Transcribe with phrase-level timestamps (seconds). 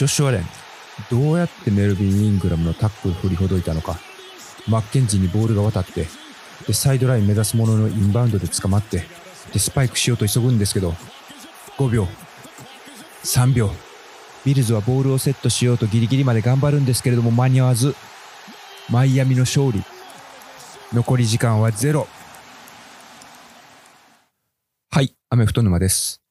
[0.00, 0.44] ジョシュアレン、
[1.10, 3.98] どうやってメルビン・イングラムのタックル振りほどいたのか。
[4.66, 6.06] マッケンジーにボールが渡って、
[6.66, 9.04] で、サイドライン目指す者ののインバウンドで捕まって、
[9.52, 10.94] で、スパイクしようと急ぐんですけど、
[11.76, 12.08] 5秒、
[13.24, 13.70] 3秒。
[14.46, 17.94] ビルズはボールをセットしようとギリギリまで頑張るんですけれども間に合わず、
[18.88, 19.84] マイアミの勝利。
[20.94, 22.08] 残り時間はゼロ。
[24.92, 26.22] はい、雨太沼です。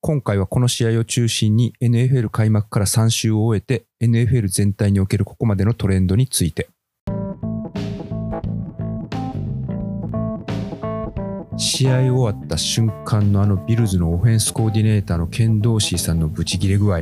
[0.00, 6.68] 今回はこの試合を中心に NFL 開幕から3週を終えて NFL 全体におけるここまでのトレンドについて。
[11.56, 17.00] 試合終わった瞬間のあのビルズのオフェンスコーディネーターのケン・ドーシーさんのブチギレ具合、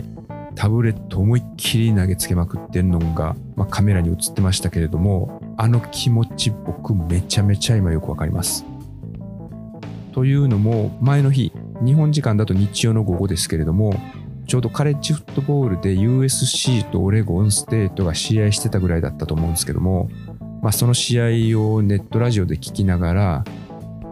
[0.55, 8.65] タブレット思いっきり投げつけまくってるのが、まあ、カメラに映ってましたけれども、あの気持ち僕めちゃめちゃ今よくわかります。
[10.13, 11.53] というのも、前の日、
[11.85, 13.95] 日本時間だと日曜の午後ですけれども、
[14.47, 20.09] ちょうどカレッジフットボールで USC とオレゴンステートが試合してたぐらいだったと思うんですけども、
[20.63, 21.25] まあ、その試合
[21.61, 23.45] をネットラジオで聞きながら、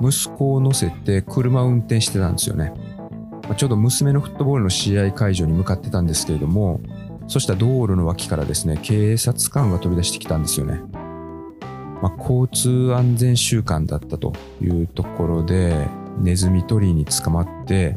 [0.02, 2.72] 息子を乗せて車を運転してたんですよね。
[3.44, 6.80] まあ、ちょうど娘のフットボールの試合会場に向かってたんですけれども、
[7.28, 10.80] そした道路の脇からですね、警察官が飛び出してきたんですよね。
[12.02, 15.86] まあ、交通安全週間だったというところで、
[16.18, 17.96] ネズミ捕りに捕まって、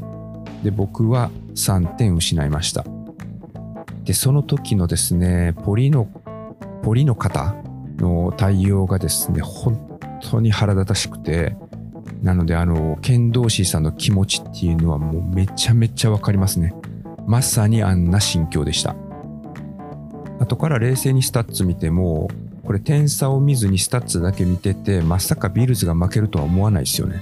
[0.64, 2.86] で、僕は3点失いました。
[4.04, 6.08] で、その時のですね、ポリの、
[6.84, 7.56] ポリの方
[7.98, 11.56] の対応がですね、本当に腹立たしくて、
[12.22, 16.74] なので、あの、ケンドーシーさんの気持ちっていうのはもうめちゃめちゃわかりますね。
[17.28, 18.96] まさにあんな心境でした。
[20.40, 22.30] 後から冷静にスタッツ見ても、
[22.64, 27.22] これ点差を見ずにスタッツだけ見てて、まさかビルズが負けるとは思わないですよね。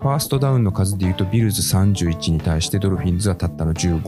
[0.00, 4.04] ファーストダウンの数で言うとビルズ31に対してドルフィンズはたったの15。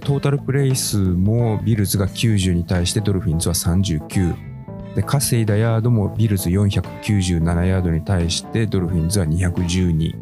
[0.00, 4.50] トータルプレイ数もビルズが90に対してドルフィンズは39。
[4.96, 10.12] で稼いだヤードもビルズ497ヤードに対してドルフィンズは212、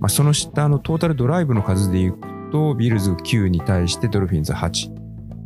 [0.00, 2.18] まあ、その下のトータルドライブの数でいく
[2.50, 4.95] とビルズ9に対してドルフィンズ8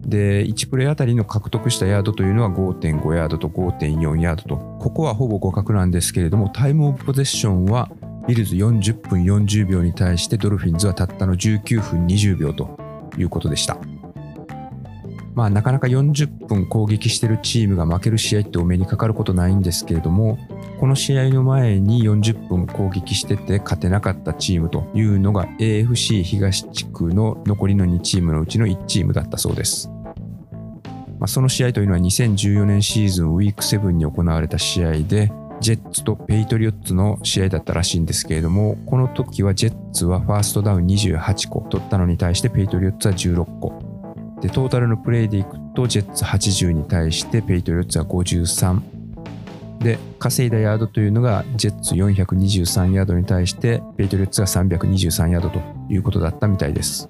[0.02, 7.90] で1プレーあたりの獲得したヤードというのは5.5ヤードと5.4ヤードとここはほぼ互角なんですけれどもタイムオブポゼッションは
[8.26, 12.78] ビルズ40分40秒に対してドルフィンズはたったの19分20秒と
[13.18, 13.78] いうことでした。
[15.40, 20.38] まあ、なかなか40分攻撃してるチームが負ける試合ってお目にかかることないんですけれども、
[20.78, 29.88] この試合の前に40分攻撃してて勝てなかったチームというのが AFC 東地区の残りの2チームのうちの1チームだったそうです。
[31.18, 43.89] まあ、その試合というのは2014年シーズンウィーク7に行われた試合で、ジェッツとペイトリオッツの試合だったらしいんですけれども、この時はジェッツはファーストダウン28個取ったのに対してペイトリオッツは16個。
[44.40, 48.80] で、トータルのプレイでいくと、ジェッツ80に対してペイトリオッツは53。
[49.80, 57.08] で、稼いだヤードというのが、ジェッツ423ヤードに対して、ペイトリオッツが323ヤードということだったみたいです。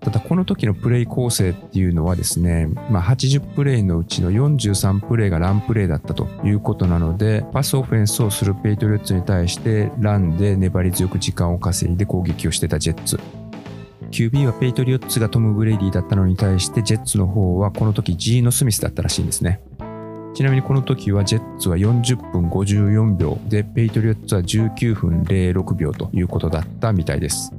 [0.00, 13.20] ただ、この時のプレイ構成っていうのはですね、まあ、80プレイのうちの43プレイがランプレイだったということなので、パスオフェンスをするペイトリオッツに対して、ランで粘り強く時間を稼いで攻撃をしてたジェッツ。
[14.10, 19.60] QB はペイトリオッツがトム・ブレイディだったのに対してジェッツの方はこの時ジーノ・スミスだったらしいんですね。
[20.34, 27.52] ちなみにこの時はジェッツは40分54秒でペイトリオッツは19分06秒ということだったみたいです。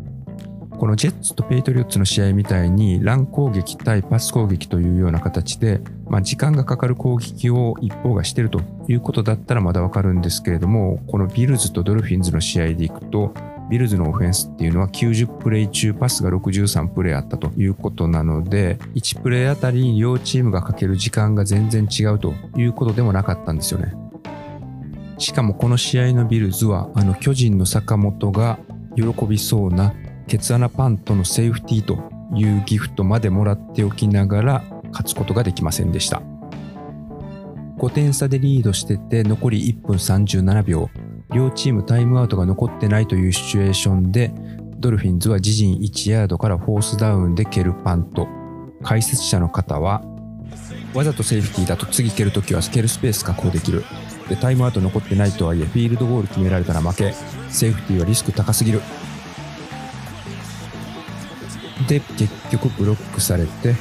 [0.82, 13.32] このジェッツとペイトリオッツの試合みたいにラン攻撃対パス攻撃というような形で、まあ、時間がかかる攻撃を一方がしているということだったらまだわかるんですけれどもこのビルズとドルフィンズの試合でいくと
[13.72, 23.94] ビルズのオフェンスっていうのは90プレイ中パスが63プレイあったということなので1プレイあたり両チームがかける時間が全然違うということでもなかったんですよね。
[25.20, 28.60] しかもこの試合のビルズはあの巨人の坂本が
[28.98, 29.94] 喜びそうな
[30.28, 31.98] ケツ穴パントのセーフティーと
[32.36, 36.22] いうギフトまでもらっておきながら勝つことができませんでした。
[37.78, 40.90] 5点差でリードしてて残り1分37秒。
[41.34, 44.34] 両チームタイムアウトが残ってないというシチュエーションで、
[44.80, 48.28] ドルフィンズは自陣1ヤードからフォースダウンで蹴るパント。
[48.84, 50.04] 解説者の方は、
[50.94, 53.86] わざとセーフティーだと次蹴るときは蹴るスペース確保できる。
[54.28, 57.14] で、タイムアウト残ってないとはいえ、フィールドゴール決められたら負け。
[57.50, 58.82] セーフティーはリスク高すぎる。
[61.88, 63.76] で、結局ブロックされて、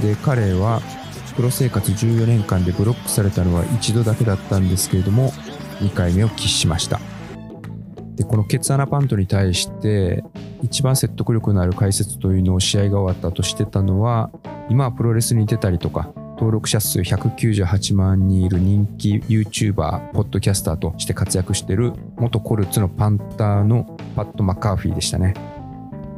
[0.00, 0.80] で、彼は
[1.36, 5.32] プロ生活14年間でブロックされたのは一度だけだったんですけれども、
[5.80, 7.00] 2回目を喫しました
[8.16, 10.24] でこのケツ穴パントに対して
[10.62, 14.30] 一番説得力のある解説というのを試合が終わったとしてたのは
[14.70, 25.55] 今はプロレスに出たりとか登録者数198万人いる人気 YouTuber、ポッドキャスターとして活躍している元コルツのパンターのパット・マッカーフィーでしたね。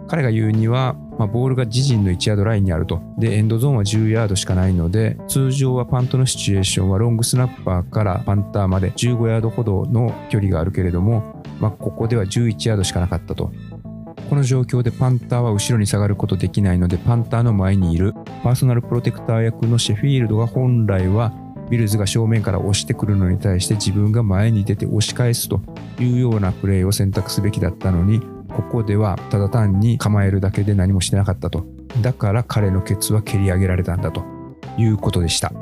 [0.08, 3.02] 彼が言うには、まあ、ボールが自陣の1ヤードラインにあると。
[3.18, 13.52] で、エンドゾーンは10ヤードしかないので、通常はパントのシチュエーションはロングスナッパーからパンターまで15ヤードほどの距離があるけれども、まあ、ここでは11ヤードしかなかったと。
[14.28, 18.12] この状況でパンターは後ろに下がることできないのでパンターの前にいる
[18.42, 21.32] パーソナルプロテクター役のシェフィールドが本来は
[21.70, 25.62] ビルズが正面から押してくるのに対して自分が前に出て押し返すと
[25.98, 31.66] いうようなプレーを選択すべきだったのにここではただ単に構えるだけで何もしてなかったと
[32.02, 34.24] だから彼のケツは蹴り上げられたんだと
[34.78, 35.52] いうことでした。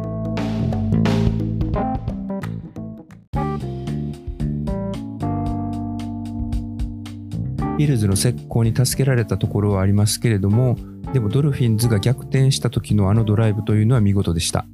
[7.76, 10.76] ビルズの石膏に助けられたところはありますけれども、
[11.12, 14.64] でもドルフィンズが逆転した時のあのドライブというのは見事でした。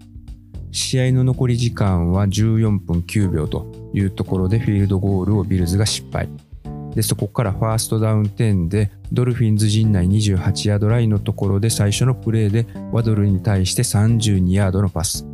[0.70, 6.28] 試合の残り時間は14分9秒というところでフィールドゴールをビルズが失敗。
[6.94, 15.26] で、そこからファーストダウン10でドルフィンズ陣内28ヤードラインのところで最初のプレーでワドルに対して32ヤードのパス。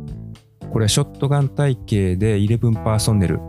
[0.71, 3.39] これはショットガン隊形で11パーソンネル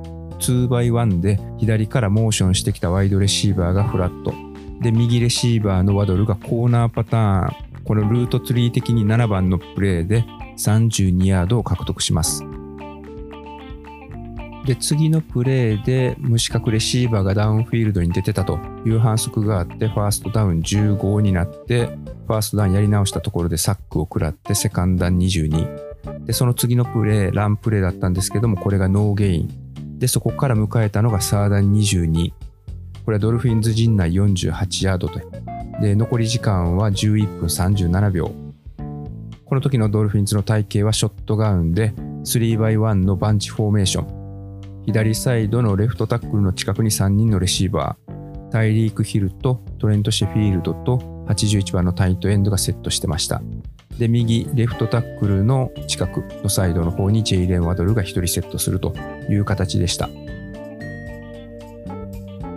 [0.41, 4.33] 2x1 で左からモーションしてきたワイドレシーバーがフラット。
[4.81, 7.71] で、右レシーバーのワドルがコーナーパターン。
[7.85, 10.25] このルートツリー的に7番のプレーで
[10.57, 12.45] 32ヤードを獲得します。
[14.71, 21.87] で、次のプレーで無資格レシーバーがダウンフィールドに出てたという反則があって、ファーストダウン15になって、
[22.29, 26.25] ファーストダウンやり直したところでサックを食らって、セカンダウン22。
[26.25, 29.99] で、その次のプレー、ランプレーだったんですけども、これがノーゲイン。
[29.99, 32.31] で、そこから迎えたのがサーダン22。
[33.05, 35.21] これはドルフィンズ陣内48ヤードと。
[35.81, 38.31] で、残り時間は11分37秒。
[39.45, 41.93] この時のドルフィンズの隊形はショットガンで
[42.23, 44.20] 3x1 のバンチフォーメーション。
[44.87, 48.21] 左サイドのレフトタックルの近くに3人のレシーバー。
[48.51, 50.99] タイリーク・ヒルとトレント・シェフィールドと
[51.29, 53.41] 81番のタイトエンドがセットしてました。
[53.99, 58.95] で、右レフトタックルの近くのサイドの方にジェイレン・ワドルが1人セットすると
[59.29, 60.09] いう形でした。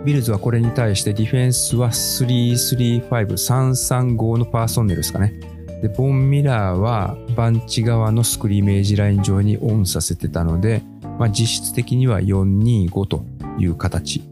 [0.04, 5.38] ビルズはこれに対してディフェンスは335、335のパーソンネルですかね。
[5.80, 10.82] で、ボン・ミラーはバンチ側のスクリメージライン上にオンさせてたので、
[11.18, 13.24] まあ、実質的には425と
[13.58, 14.22] いう形。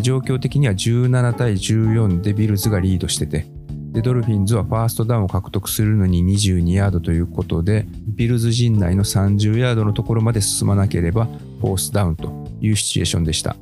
[0.00, 3.46] 状況的には17対14でビルズがリードしてて、
[4.00, 11.26] ドルフィンズはファーストダウンを獲得するのに22ヤードということで、ビルズ陣内の30ヤードのところまで進まなければ、
[11.60, 13.54] フォースダウンというシチュエーションでした。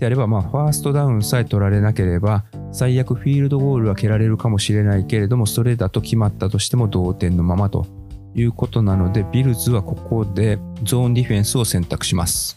[0.00, 7.86] であれば、まあ、ファーストダウンさえ取られなければ、最悪フィールドゴールは蹴られるかもしれないけれども、それだと決まったとしても同点のままと
[8.34, 12.56] いうことなので、ビルズはここでゾーンディフェンスを選択します。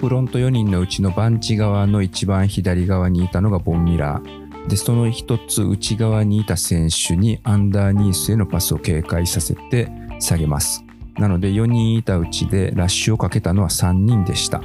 [0.00, 4.68] フロント4人のうちのバンチ側の一番左側にいたのがボンミラー。
[4.68, 9.90] で、その一つ内側にいた選手にアンダーニースへのパスを警戒させて
[10.20, 10.84] 下げます。
[11.18, 14.60] なので4人いたうちでラッシュをかけたのは3人でした。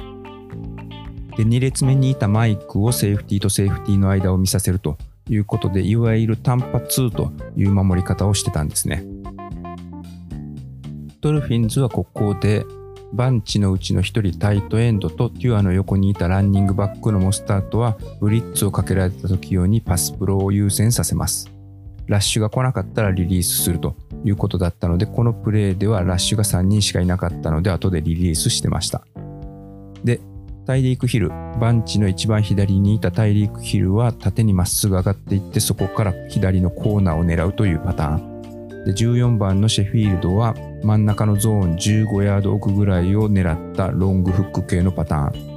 [1.36, 4.96] で、2列目にいたマイクをセーフティーとセーフティーの間を見させると
[5.28, 9.04] いうことで、いわゆるタンパ2という守り方をしてたんですね。
[11.24, 12.66] ドルフィンズはここで
[13.14, 21.50] バンチのうちの1人タイトエンドとテュアの横にいたランニングバックのモスタートはブリッツをかけられた時用にパスプロを優先させます。
[22.08, 29.06] ラッシュが来なかったらリリースするということだったので、このプレーではラッシュが3人しかいなかったので、後でリリースしてました。
[30.04, 30.20] で、
[30.66, 38.33] タイリークヒル、バンチの一番左にいたタイリークヒルは縦にまっすぐ上がっていって、そこから左のコーナーを狙うというパターン。
[38.84, 45.54] で14番のシェフィールドは真ん中のゾーン15ヤード奥ぐらいを狙ったロングフック系のパターン。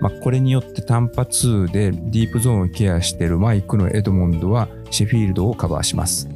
[0.00, 6.28] まあ、これによって単発でディープゾーンをケアしているマイクのエドモンドはシェフィールドをカバーします。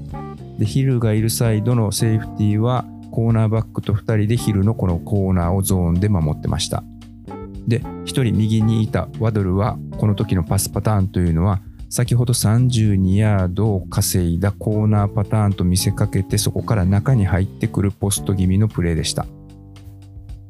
[0.58, 6.82] でヒルがいるサイドのセーフティーはコーナーバックと2人でヒルのこのコーナーをゾーンで守ってました。
[7.66, 19.26] で、1人右にいたワドルはこの時のパスパターンというのは先ほど32ヤードを稼いだコーナーパターンと見せかけてそこから中に入ってくるポスト気味のプレーでした。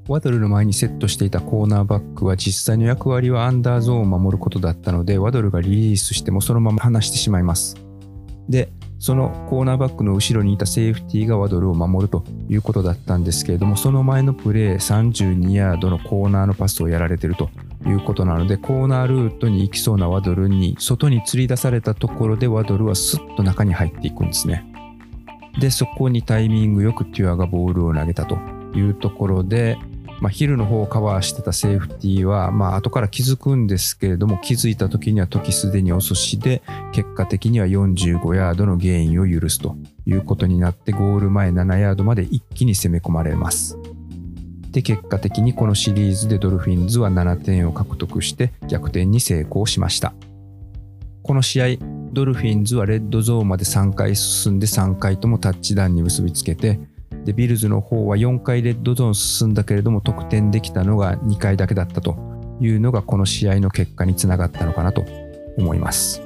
[0.08, 7.76] ワドルの前にセットしていたコーナーバックは実際の役割はアンダーゾーンを守ることだったのでワドルがリリースしてもそのまま離してしまいます。
[8.48, 17.50] で、そのコーナーバックの後ろにいたセーフティーがワドルを守るということだったんですけれども、その前のプレー32ヤードのコーナーのパスをやられてると
[17.86, 24.64] いうことなのでコーナールートに行きそうなワドルに外に釣り出されたところでワドルはスッと中に入っていくんですね。
[25.60, 28.36] でそこにタイミングよくテュアがボールを投げたと
[28.74, 29.78] いうところで、
[30.20, 43.78] まあ、ヒルの方をカバーしてたセーフティーは、まあ後から気づくんですけれども気づいた時には時すでに遅しで結果的には45ヤードのゲインを許すということになってゴール前7ヤードまで一気に攻め込まれます。
[44.76, 50.12] で結果的にこのシリーズでドルフィンズは7点を獲得して逆転に成功しました
[51.22, 51.66] この試合
[52.12, 56.78] ドルフィンズはレッドゾーンまで3回進んで3回ともタッチダウンに結びつけて
[57.24, 62.16] でビルズの方は4回レッドゾーン進んだけれども得点できたのが2回だけだったと
[62.60, 65.04] いうのがこの試合の結果につながったのかなと
[65.58, 66.22] 思います。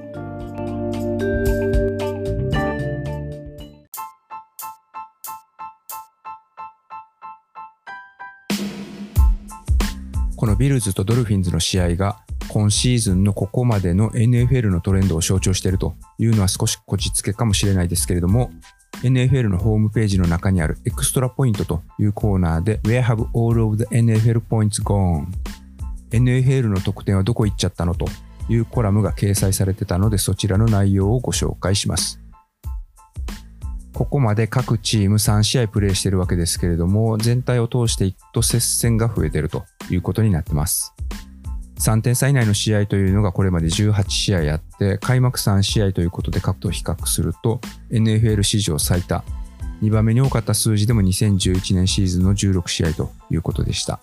[10.36, 18.50] このビルズとドルフィンズの試合が今シーズンのここまでの NFL のトレンドを象徴しているというのは少しこじつけかもしれないですけれども
[19.02, 25.26] NFL のホームページの中にあるエクストラポイントというコーナーで Where have all of the NFL points gone?
[26.10, 28.06] NFL の得点はどこ行っちゃったのと
[28.48, 32.20] いうコラムが掲載されてたのでそちらの内容をご紹介します。
[34.00, 40.94] ここまで各チーム3試合プレーしてるわけですけれども、全体を通していくと接戦が増えてるということになってます。
[41.80, 47.60] 3点差以内の試合というのがこれまで18試合あって、開幕3試合ということで各と比較すると、
[47.90, 49.24] NFL 史上最多、
[49.82, 53.98] 2番目に多かった数字でも2011年シーズンの16試合ということでした。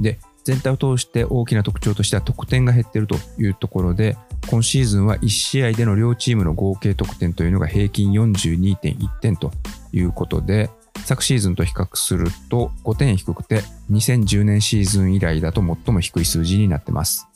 [0.00, 4.16] で、全体を通して大きな特徴としては得点が減っているというところで、
[4.48, 9.50] 今シーズンは1試合での両チームの合計得点というのが平均42.1点と
[9.92, 10.70] いうことで、
[11.04, 17.28] 昨シーズンと比較すると5点低くて2010年シーズン以来だと最も低い数字になってます。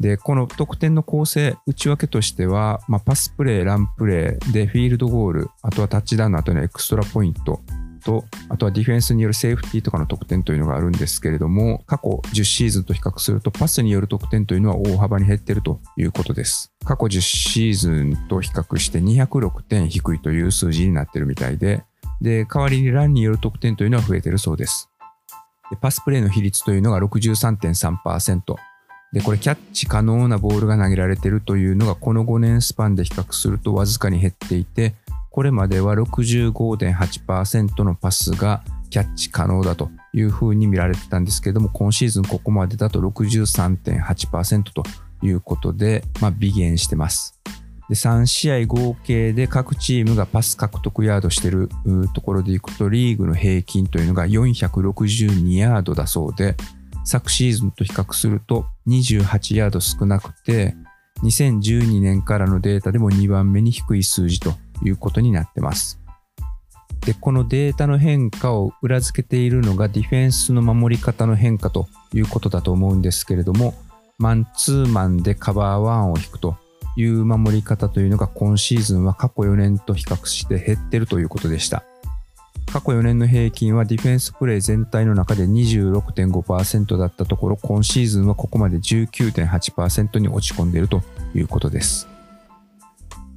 [0.00, 7.60] で、この得点の構成、内訳としては、まあ、パスプレー、ランプレーでフィールドゴール、あとはタッチダウンの後のエクストラポイント、
[8.08, 16.72] と、あとはディフェンスによるセーフティーとかの得点というのがあるんですけれども、過去10シーズンと比較するとパスによる得点というのは大幅に減っているということです。
[16.84, 21.84] 過去10シーズンと比較して206点低いという数字になっているみたいで、
[22.20, 24.90] で、代わりにランによる得点というのは増えているそうです。
[25.70, 28.56] でパスプレーの比率というのが63.3%。
[29.12, 34.94] で、これキャッチ可能なボールが投げられているというのがこの5年スパンで比較するとわずかに減っていて、
[35.30, 44.82] これまでは65.8%のパスがキャッチ可能だというふうに見られてたんですけども、今シーズンここまでだと63.8%と
[45.22, 47.38] いうことで、まあ、微減してます。
[47.88, 51.70] で3試合合計で各チームがパス獲得ヤードしてる
[52.14, 56.56] ところでいくとリーグの平均というのが462ヤードだそうで
[57.04, 60.76] 昨シーズンと比較すると28ヤード少なくて
[61.22, 64.52] 2012年からのデータでも2番目に低い数字と
[64.82, 66.00] いうことになってます。
[67.00, 73.74] で、このデータの変化を裏付けているのがディフェンスの守り方の変化ということだと思うんですけれども、
[74.18, 76.56] マンツーマンでカバーワンを引くと
[76.98, 81.84] いう守り方というのが今シーズンは過去4年と比較して減ってるということでした。
[82.72, 91.02] 過去4年の平均はディフェンスプレー全体の中で26.5%だったところ、今シーズンはここまで19.8%に落ち込んでいると
[91.36, 92.08] いうことです。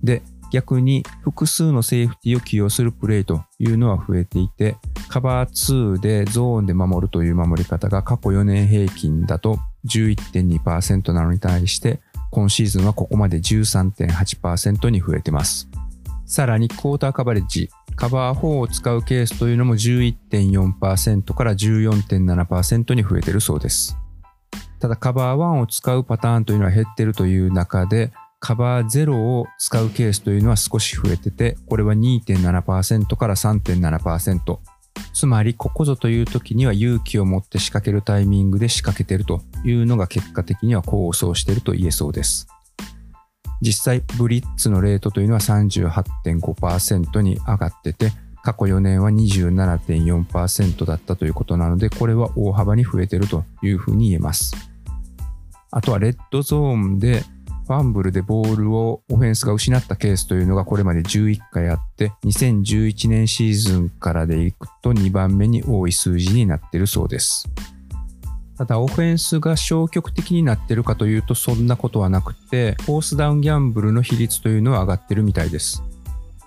[0.03, 4.75] で、逆に複数のセーフティーを起用するプレーというのは増えていて、
[5.07, 15.69] カバー2でゾーンで守るという守り方が過去4年平均だと11.2%なのに対して、今シーズンはここまで13.8%に増えてます。
[16.25, 23.97] さらにクォーターカバレッジ、カバー4を使うケースというのも11.4%から14.7%に増えているそうです。
[24.79, 34.57] ただカバー1を使うパターンというのは減っているという中で、カバー0を使うケースというのは少し増えてて、これは2.7%から3.7%。
[35.13, 42.47] つまり、ここぞという時には勇気を持って仕掛けるタイミングで仕掛けてるというのが結果的には功を奏していると言えそうです。
[43.61, 48.11] 実際、ブリッツのレートというのは38.5%に上がってて、
[48.43, 54.55] 過去4年は27.4%だったということなので、これは大幅に増えてるというふうに言えます。
[55.69, 57.23] あとはレッドゾーンで
[57.67, 67.47] ファンブルでボールをオフェンスが失ったケースというのがこれまで11回あって、2011年シーズンからでいくと2番目に多い数字になっているそうです。
[68.57, 75.83] ただ、オフェンスが消極的になっているかというとそんなことはなくて、フォースダウンギャンブルの比率というのは上がっているみたいです。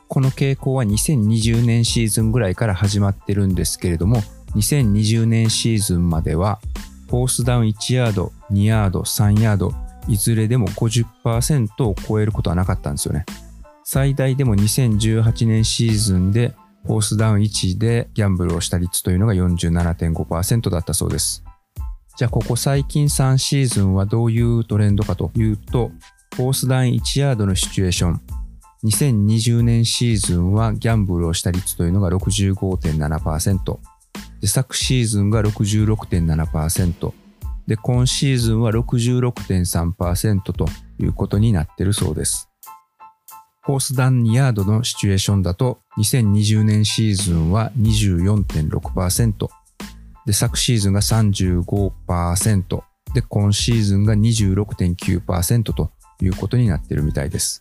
[0.09, 4.23] この傾向は2020年シーズンぐらいから始まってるんですけれども、
[4.55, 6.61] 2020年シーズンまでは
[7.09, 9.75] フォースダウン1ヤード、2ヤード、3ヤード、
[10.09, 13.25] いずれでも50%を超えることはなかったんですよね。
[13.85, 21.45] 最大でも2018年シーズンでフォースダウン1でギャンブルをした率というのが47.5%だったそうです。
[22.17, 25.91] じゃあここ最近3シーズンはどういうトレンドかというと、
[26.37, 28.21] フォースダウン1ヤードのシチュエーション、
[28.85, 33.79] 2020年シーズンはギャンブルをした率というのが65.7%、
[34.41, 37.13] で昨シーズンが66.7%、
[37.67, 40.67] で今シーズンは66.3%と
[40.99, 42.49] いうことになってるそうです。
[43.65, 49.49] コースダウンヤードのシチュエーションだと2020年シーズンは24.6%
[50.27, 52.83] で昨シーズンが35%
[53.15, 55.91] で今シーズンが26.9%と
[56.21, 57.61] いうことになってるみたいです。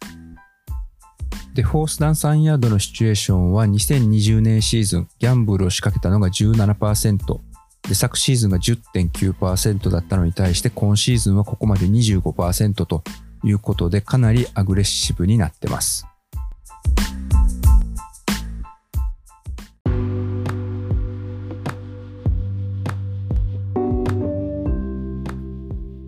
[1.53, 7.52] で、フォースダウン3ヤードのシチュエーションは2020年シーズンギャンブルを仕掛けたのが17%
[7.87, 13.03] で昨シーズンが10.9%だったのに対して今シーズンはここまで25%と
[13.43, 16.07] いうことでかなりアグレッシブになってます。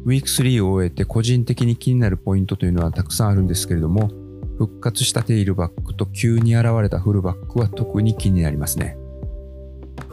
[0.05, 4.11] ウィーク3を終えて個人的に気になるポイントというのはたくさんあるんですけれども、
[4.57, 8.97] 復活したテイルバックと急に現れたフルバックは特に気になりますね。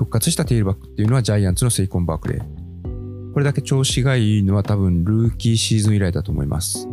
[0.03, 3.33] 復活したテイルバックっていうのはジャイアンツのセイコン・バークレー。
[3.33, 6.89] これだけ調子がいいのは多分ルーキーシーズン以来だと思います。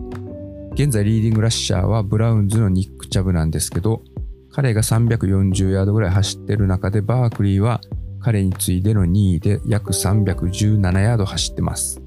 [0.73, 4.03] 現在リーディングラッシャーはブラウンズのニック・チャブなんですけど、
[4.51, 7.81] 彼が340ヤードぐらい走ってる中でバークリーは
[8.19, 11.99] 彼に次いでの2位で約317ヤード走ってます。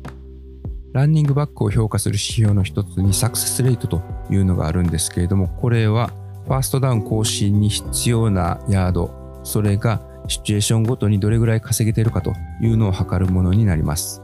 [0.92, 6.12] ランニングバックを評価する指標の一つにサクセスレートというのがあるんですけれども、これは
[6.44, 9.11] ファーストダウン更新に必要なヤード、
[9.42, 14.23] それがシチュエーションごとにどれぐらい稼げてるかというのを測るものになります。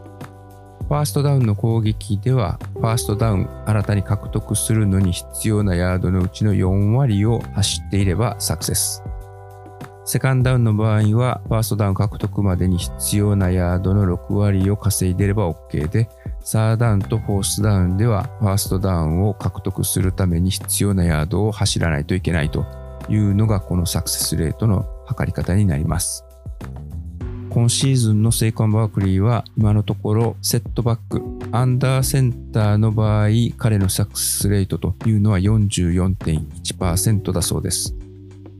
[0.88, 9.02] ファーストダウンの攻撃では、ファーストダウン新たに獲得するのに必要なヤードのうちの4割を走っていればサクセス。
[10.06, 16.08] セカンドダウンの場合は、ファーストダウン獲得までに必要なヤードの6割を稼いでれば OK で、
[16.41, 22.65] サーダウンとフォースダウンでは、ファーストダウンを獲得するために必要なヤードを走らないといけないと
[23.11, 26.25] いうのが、このサクセスレートの測り方になります。
[27.50, 37.94] 今シーズンのセイコン・バークリーは今のところセットバック、アンダーセンターの場合、彼のサクスレートというのは44.1%だそうです。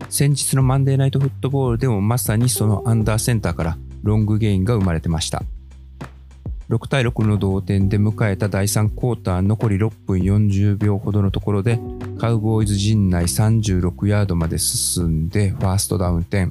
[0.09, 5.43] 先日のマンデーナイトフットボールでもまさにそのアンダーセンターからロングゲインが生まれてました。
[6.71, 9.41] 6対6の同点で迎えた第3クォーター。
[9.41, 11.81] 残り6分40秒ほどのところで
[12.19, 16.51] カウボーイズ陣内36ヤードまで進んでファーストダウン10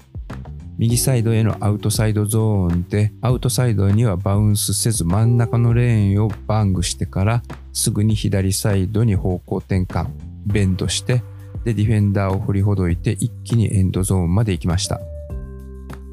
[0.77, 7.41] 右サイドへのアウトサイドゾーンで、アウトサイドにはバウンスせず真ん中のレーンをバングしてから、
[7.73, 10.05] すぐに左サイドに方向転換、
[10.45, 11.23] ベンドして、
[11.63, 15.01] で、ディフェンダーを振りほどいて一気にエンドゾーンまで行きました。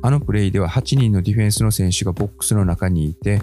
[0.02, 3.42] あのプレイでは8人のディフェンスの選手がボックスの中にいて、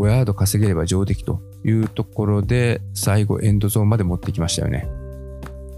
[0.00, 4.88] 5ヤード稼げれば上出来というところで、最後エンドゾーンまで持ってきましたよね。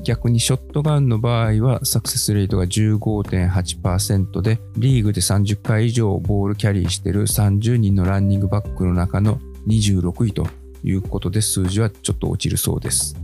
[0.04, 10.48] 逆にショットガンの場合はサクセスレートが15.8%でリーグで30回以上ボールキャリーしてる30人のランニングバックの中の26位と
[10.82, 13.16] いうことで数字はちょっと落ちるそうです。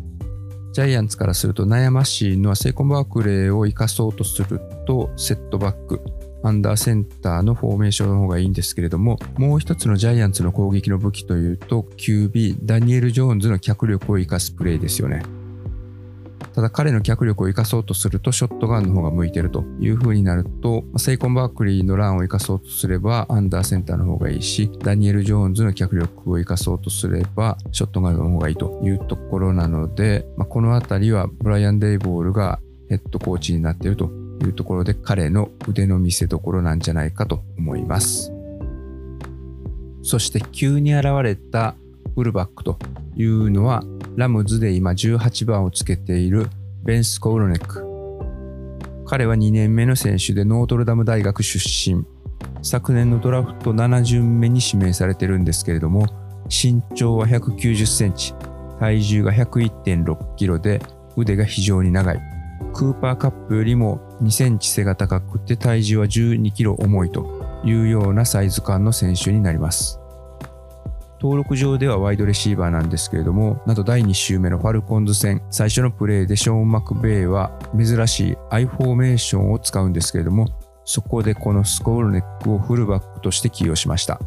[0.73, 6.01] ジャイアンツからすると悩ましいのはセイコンバークレーを生かそうとするとセットバック、
[6.43, 15.23] アンダーセンターのフォーメーションの方がいいんですけれども、もう一つのジャイアンツの攻撃の武器というと QB、ダニエル・ジョーンズの脚力を生かすプレーですよね。
[16.55, 34.11] ただ彼の脚力を生かそうとするとショットガンの方が向いてるという風になると、セイコン・バークリーのランを生かそうとすればアンダーセンターの方がいいし、ダニエル・ジョーンズの脚力を生かそうとすればショットガンの方がいいというところなので、まあ、このあたりはブライアン・デイボールがヘッドコーチになっていると
[34.45, 38.33] いうところで彼の腕の見せ所なんじゃないかと思います。
[40.03, 41.75] そして急に現れた
[42.15, 42.79] フルバックと
[43.15, 43.83] いうのは
[44.17, 46.49] ラムズで今18番をつけている
[46.83, 47.85] ベンス・コウロネック。
[49.07, 52.05] 彼は2年目の選手でノートルダム大学出身。
[52.63, 56.07] 昨年のドラフト7巡目に指名されてるんですけれども、
[56.49, 58.35] 身長は190センチ、
[58.79, 60.83] 体重が101.6キロで
[61.17, 62.21] 腕が非常に長い。
[62.75, 70.01] クーパーカップよりも2センチ背が高くて体重は12キロ重いというようなサイズ感の選手になります。
[71.21, 80.47] 登録上ではワイドレシーバーなんですけれども、など第2週目のファルコンズ戦、最初のプレーでショーン・マクベイは珍しいアイフォーメーションを使うんですけれども、
[80.85, 84.21] そこでこのスコールネックをフルバックとして起用しました。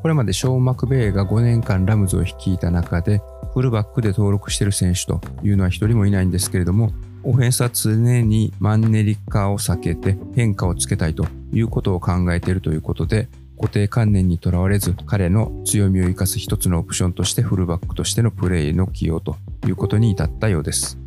[0.00, 3.20] これまでショーン・マクベイが5年間ラムズを率いた中で、
[3.52, 19.36] フルバックで登録している選手というのは一人もいないんですけれども、オフェンスは常にマンネリ化を避けて変化をつけたいということを考えているということで、固定観念にとらわれず、彼の強みを生かす一つのオプションとしてフルバックとしてのプレーの起用と
[19.66, 20.98] いうことに至ったようです。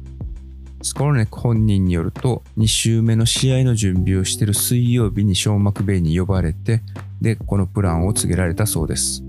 [0.83, 6.81] スコロネック本人によると、2週目の試合の準備をしている水曜日にショー・マクベイに呼ばれて、
[7.21, 9.23] で、このプランを告げられたそうです。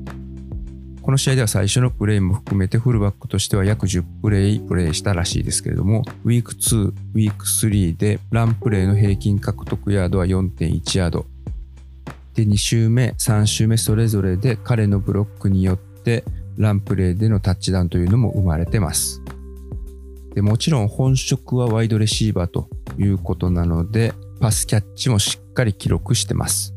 [1.05, 11.27] この試合では最初のプレイも含めてフルバックとしては約10プレイプレイしたらしいですけれども、ウィーク2、ウィーク3でランプレイの平均獲得ヤードは4.1ヤード。
[12.33, 16.25] で、2週目、3週目それぞれで彼のブロックによって
[16.57, 19.21] ランプレイでのタッチダウンというのも生まれてます。
[20.35, 26.73] でもちろん本職はワイドレシーバーということなので、パスキャッチもしっかり記録してます。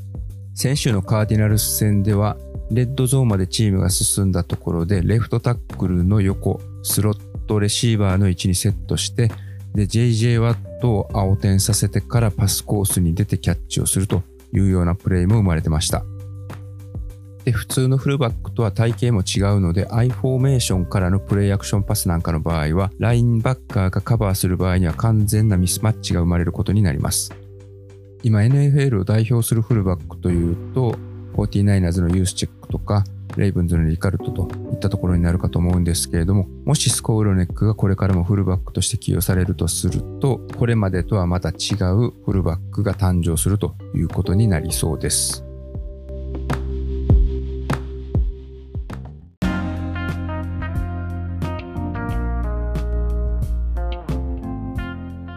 [0.53, 2.35] 先週のカーディナルス戦では、
[2.71, 9.31] レッドゾーンまでチームが進んだところで、レフトタックルの横、スロットレシーバーの位置にセットして、
[9.73, 16.03] で、JJ ワットを青点させてからパスコースに出てキャッチをするというようなプレイも生まれてました。
[17.45, 27.33] で、普通のフルバックとは体型も違うので、アイフォーメーションからのプレイアクションパスなんかの場合は、ラインバッカーがカバーする場合には完全なミスマッチが生まれることになります。
[28.23, 30.97] 今 NFL を代表するフルバックというと、
[31.37, 33.03] 49ers のユースチェックとか、
[33.37, 45.43] レイブンズのリカルトといったところになるかと思うんですけれども、もしスコーロネックがこれからもフルバックとして起用されるとすると、これまでとはまた違うフルバックが誕生するということになりそうです。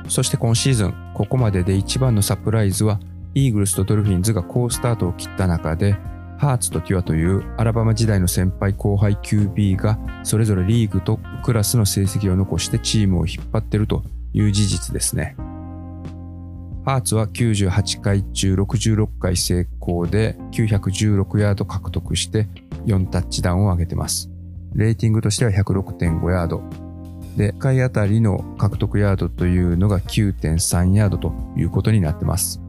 [0.08, 2.98] そして今シーズン、ここまでで一番のサプライズは、
[3.34, 5.96] イーグルスとドルフィンズが好スタートを切った中で、
[6.38, 15.36] ハーツとテュアというアラバマ時代の先輩後輩 QB がそれぞれリーグトップクラスの成績を残してチームを引っ張ってるという事実ですね。
[16.86, 22.48] ハーツは98回中66回成功で916ヤード獲得して
[22.86, 24.30] 4タッチダウンを上げてます。
[24.74, 26.62] レーティングとしては106.5ヤード。
[27.36, 32.62] で、1回あたりの獲得ヤードというのが9.3ヤードということになってます。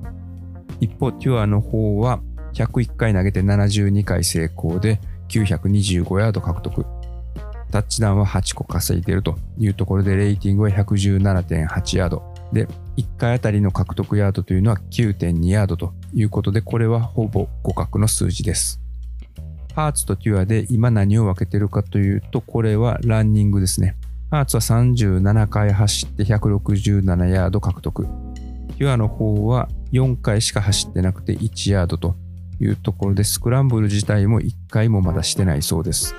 [0.82, 2.20] 一方、テュアの方は
[2.54, 6.86] 101回投げて72回成功で925ヤード獲得。
[7.72, 12.24] タッチダウンは8個稼いでるというところで、レーティングは117.8ヤード。
[12.52, 12.68] で、
[12.98, 18.82] 1回あたりの獲得ヤードというのは9.2ヤードということで、これはほぼ互角の数字です。
[19.74, 23.96] ハーツとテュアで今何を分けてるかというと、これはランニングですね。
[24.32, 28.06] ハーツは37回走って167ヤード獲得。
[28.78, 32.16] テュアの方は4回しか走ってなくて1ヤードと
[32.60, 36.16] いうところで、スクランブル自体も1回もまだしてないそうです。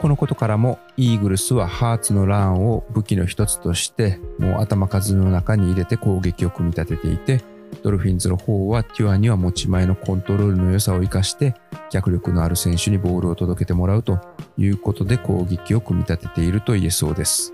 [0.00, 7.42] このことからも、イーグルスはハーツのランを武器の一つとして、もう頭数の中に入れて攻撃を組み立てていて、
[7.82, 11.54] ドルフィンズの方はテュアには持ち前のコントロールの良さを生かして
[11.90, 14.20] 脚力のある選手にボールを届けてもらうと
[14.56, 17.52] いうことで攻撃を組み立てていると言えそうです。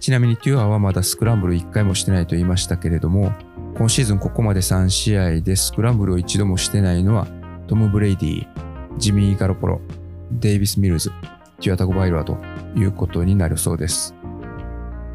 [0.00, 3.32] ちなみにテュアはまだスクランブル1回もしてないと言いましたけれども、
[3.78, 7.28] 今シーズンここまで3試合でスクランブルを一度もしてないのは
[7.68, 8.48] トム・ブレイディ、
[8.96, 9.80] ジミー・ガロポロ、
[10.32, 11.12] デイビス・ミルズ、
[11.60, 12.36] テュア・タゴヴァイロアと
[12.74, 14.16] いうことになるそうです。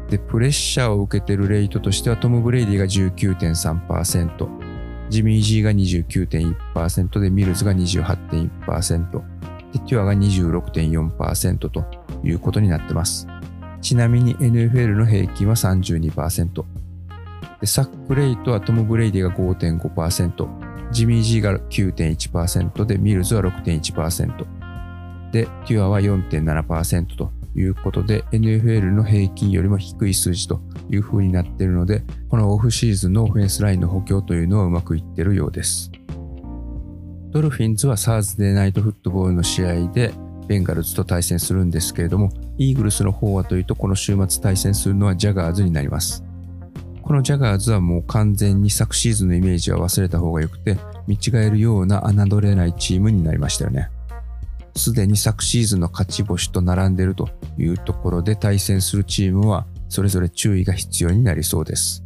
[0.08, 4.48] で、プレッシャーを受けてるレイトとしてはトム・ブレイディが19.3%、
[5.10, 11.84] ジミー・ジーが29.1%でミルズが28.1%、で、テュアが26.4%と
[12.22, 13.26] いうことになってます。
[13.82, 16.73] ちなみに NFL の平均は32%。
[17.60, 20.48] でサック・レイトはトム・ブレイディが5.5%、
[20.92, 24.46] ジミー・ジーが9.1%で、ミルズは6.1%、
[25.32, 35.90] で、テュアは4.7%ということで、NFL の平均よりも低い数字という風になっているので、このオフシーズンのオフェンスラインの補強というのはうまくいっているようです。
[37.30, 40.12] ドルフィンズはサーズデーナイトフットボールの試合で
[40.46, 46.22] ベンガルズと対戦するんですけれども、イーグルスの方はというと、この週末対戦するのはジャガーズになります。
[47.04, 53.90] このジャガーズはもう完全に昨シーズンのイメージは忘れた方が良くて、見違えるような侮れないチームになりましたよね。
[54.74, 62.02] すでに昨シーズンの勝ち星と並んでるというところで対戦するチームはそれぞれ注意が必要になりそうです。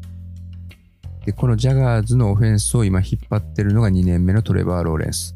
[1.24, 5.32] で、このジャガーズのオフェンスを今引っ張ってるのが2年目のトレバー・ローレンス。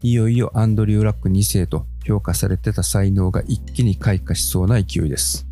[0.00, 5.46] いよいよアンドリュー・ラック2世と評価されてた才能が一気に開花しそうな勢いです。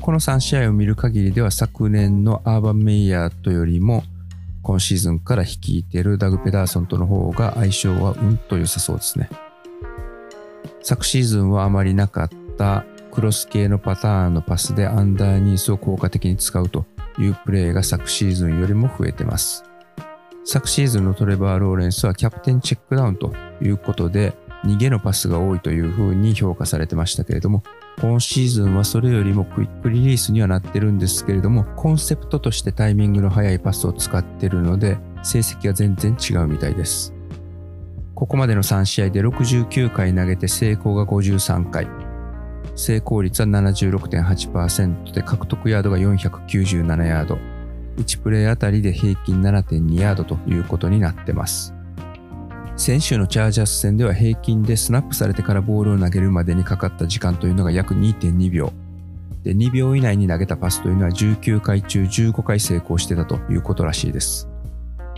[0.00, 4.04] この3試合を見る限りでは昨年のアーバン・メイヤーとよりも
[4.62, 9.28] 今シーズンから率いているダグ・ペダーソンとの方が相性はうんと良さそうですね。
[10.82, 16.84] 昨シーズンはあまりなかったクロス系のパターンのパスでアンダーニースを効果的に使うと
[17.18, 19.64] いうプレーが昨シーズンよりも増えてます。
[20.44, 27.62] 昨シーズンのトレバー・ローレンスはキャプテンチェックダウンということで逃げのパスが多いというふうに評価されてましたけれども
[28.00, 37.14] 今シーズンはそれよりもクイックリリースにはなってるんですけれどもコンセプトとしてタイミングの速いパスを使ってるので成績が全然違うみたいです
[38.14, 41.88] ここまでの3試合で69回投げて成功が53回
[42.76, 47.38] 成功率は76.8%で獲得ヤードが497ヤード。
[47.96, 51.75] 1プレーあたりで平均7.2ヤードということになってます。
[52.76, 58.70] 先週のチャージャース戦では平均でスナップされてからボールを投げるまでにかかった時間というのが約2.2秒。
[59.44, 64.46] で、2秒以内に投げたパスというのは19回中15回成功してたということらしいです。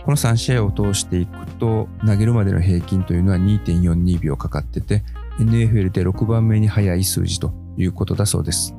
[0.05, 5.03] この3試合を通していくと、投げるまでの平均というのは2.42秒かかってて、
[5.39, 8.73] NFL で6番目に速い数字ということだそうです。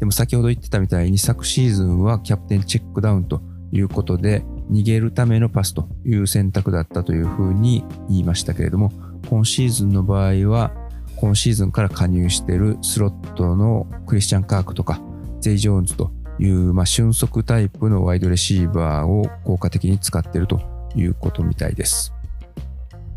[0.00, 8.90] でも先ほど言ってたみたいに昨シーズンはキャプテンチェックダウンということで逃げるためのパスという選択だったというふうに言いましたけれども
[9.28, 10.72] 今シーズンの場合は
[11.16, 15.00] 今シーズンから加入しているスロットのクリスチャン・カークとか
[15.40, 20.60] ゼイ・ジョーンズという、まあ、俊足タイプのワイドレシーバーを効果的に使っていると
[20.96, 22.12] いうことみたいです。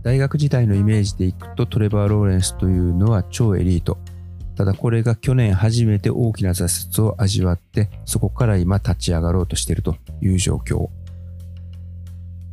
[0.03, 3.97] 大学時代のイメージでいくとトレバー・ローレンスというのは超エリート。
[4.55, 10.89] ただこれが去年初めて大きな挫折を味わってそこから今立ち上がろうとしているという状況。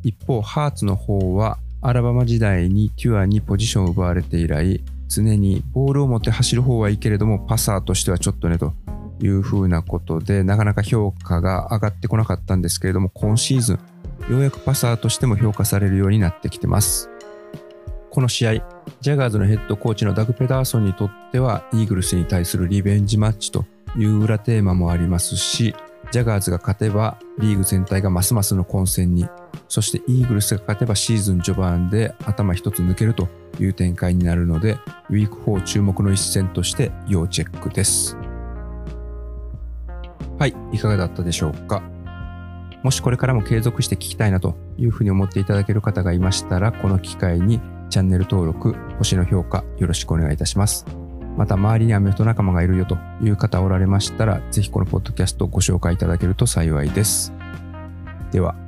[0.02, 8.72] 一方、ハーツの方はアラバマ時代にテュアにポジションを奪われて以来常にボールを持って走る方はいいけれどもパサーとしてはちょっとねと
[9.20, 13.78] いうふうなことでなかなか評価が上がってこなかったんですけれども今シーズン
[14.30, 17.10] ようやくパサーとしても評価されるようになってきてます。
[18.10, 18.54] この試合、
[19.00, 23.64] ジャガーズのヘッドコーチのダグ・ペダーソンにとっては、イーグルスに対するリベンジマッチと
[23.96, 25.74] いう裏テーマもありますし、
[26.12, 29.26] ジャガーズが勝てばリーグ全体がますますの混戦に、
[29.66, 38.18] そしてイーグルスが勝てばシーズン序盤で頭一つ抜けるという展開になるので、ウィーク4注目の一戦として要チェックです。
[40.38, 41.82] はい、いかがだったでしょうか？
[42.82, 50.84] もしこれからも継続して聞きたいなというふうに思っていただける方がいましたら、この機会にチャンネル登録、星の評価よろしくお願いいたします。
[51.36, 57.32] また周りにアメフト仲間がいるよという方おられましたら、ぜひこのポッドキャストをご紹介いただけると幸いです。
[58.30, 58.61] では。